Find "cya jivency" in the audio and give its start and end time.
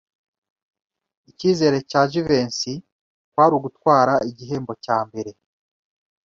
1.89-2.73